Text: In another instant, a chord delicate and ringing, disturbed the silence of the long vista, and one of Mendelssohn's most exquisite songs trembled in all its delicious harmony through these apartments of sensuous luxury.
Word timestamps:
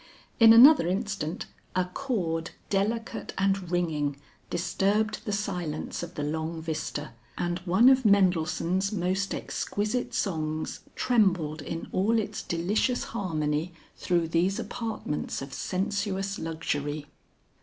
In 0.39 0.51
another 0.51 0.87
instant, 0.87 1.45
a 1.75 1.85
chord 1.85 2.49
delicate 2.71 3.35
and 3.37 3.69
ringing, 3.69 4.19
disturbed 4.49 5.23
the 5.25 5.31
silence 5.31 6.01
of 6.01 6.15
the 6.15 6.23
long 6.23 6.59
vista, 6.59 7.11
and 7.37 7.59
one 7.65 7.87
of 7.87 8.03
Mendelssohn's 8.03 8.91
most 8.91 9.31
exquisite 9.35 10.15
songs 10.15 10.79
trembled 10.95 11.61
in 11.61 11.87
all 11.91 12.17
its 12.17 12.41
delicious 12.41 13.03
harmony 13.13 13.73
through 13.95 14.27
these 14.29 14.57
apartments 14.57 15.39
of 15.39 15.53
sensuous 15.53 16.39
luxury. 16.39 17.05